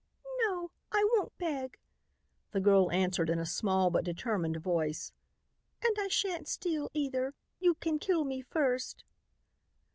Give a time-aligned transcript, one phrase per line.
[0.47, 1.77] "No, I won't beg,"
[2.53, 5.11] the girl answered in a small but determined voice.
[5.85, 7.35] "And I shan't steal either.
[7.59, 9.03] You can kill me first."